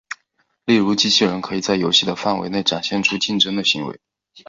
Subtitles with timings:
[0.65, 3.99] 例如机器人可以在游戏的范围内展现出竞争的行为。